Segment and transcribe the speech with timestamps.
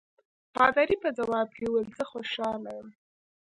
[0.55, 2.87] پادري په ځواب کې وویل زه خوشاله یم.